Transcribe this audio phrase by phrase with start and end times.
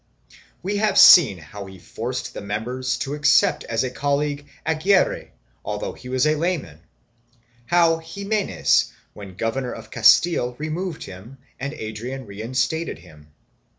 [0.29, 5.29] 2 We have seen how he forced the members to accept as a colleague Aguirre
[5.63, 6.81] though he was a layman,
[7.67, 13.31] how Ximenes when governor of Castile removed him and Adrian reinstated him.